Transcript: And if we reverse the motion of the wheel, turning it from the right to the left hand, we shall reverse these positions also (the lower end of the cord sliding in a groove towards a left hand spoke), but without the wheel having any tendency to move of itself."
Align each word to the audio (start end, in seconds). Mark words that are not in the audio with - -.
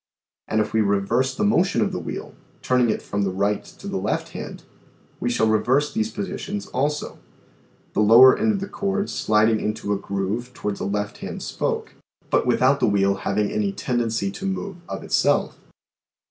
And 0.47 0.59
if 0.61 0.73
we 0.73 0.81
reverse 0.81 1.35
the 1.35 1.43
motion 1.43 1.79
of 1.79 1.91
the 1.91 1.99
wheel, 1.99 2.33
turning 2.63 2.89
it 2.89 3.03
from 3.03 3.21
the 3.21 3.29
right 3.29 3.63
to 3.63 3.87
the 3.87 3.99
left 3.99 4.29
hand, 4.29 4.63
we 5.19 5.29
shall 5.29 5.47
reverse 5.47 5.93
these 5.93 6.09
positions 6.09 6.65
also 6.65 7.19
(the 7.93 7.99
lower 7.99 8.35
end 8.35 8.51
of 8.51 8.61
the 8.61 8.67
cord 8.67 9.11
sliding 9.11 9.59
in 9.59 9.77
a 9.91 9.95
groove 9.97 10.55
towards 10.55 10.79
a 10.79 10.85
left 10.85 11.19
hand 11.19 11.43
spoke), 11.43 11.93
but 12.31 12.47
without 12.47 12.79
the 12.79 12.87
wheel 12.87 13.13
having 13.13 13.51
any 13.51 13.71
tendency 13.71 14.31
to 14.31 14.45
move 14.47 14.77
of 14.89 15.03
itself." 15.03 15.59